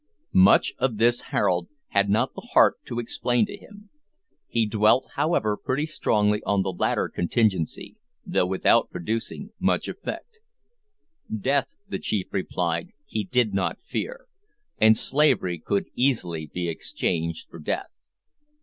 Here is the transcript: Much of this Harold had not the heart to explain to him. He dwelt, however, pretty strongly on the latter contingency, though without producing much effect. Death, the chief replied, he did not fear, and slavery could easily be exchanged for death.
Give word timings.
Much 0.33 0.73
of 0.79 0.97
this 0.97 1.21
Harold 1.29 1.67
had 1.89 2.09
not 2.09 2.33
the 2.33 2.49
heart 2.55 2.83
to 2.85 2.97
explain 2.97 3.45
to 3.45 3.55
him. 3.55 3.91
He 4.47 4.65
dwelt, 4.65 5.09
however, 5.13 5.55
pretty 5.55 5.85
strongly 5.85 6.41
on 6.43 6.63
the 6.63 6.71
latter 6.73 7.07
contingency, 7.07 7.97
though 8.25 8.47
without 8.47 8.89
producing 8.89 9.51
much 9.59 9.87
effect. 9.87 10.39
Death, 11.31 11.77
the 11.87 11.99
chief 11.99 12.33
replied, 12.33 12.93
he 13.05 13.23
did 13.23 13.53
not 13.53 13.79
fear, 13.83 14.25
and 14.79 14.97
slavery 14.97 15.59
could 15.59 15.85
easily 15.93 16.49
be 16.51 16.67
exchanged 16.67 17.47
for 17.47 17.59
death. 17.59 17.91